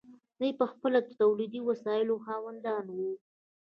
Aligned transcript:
دوی 0.39 0.51
پخپله 0.61 0.99
د 1.03 1.09
تولیدي 1.21 1.61
وسایلو 1.69 2.15
خاوندان 2.25 2.85
وو. 2.95 3.11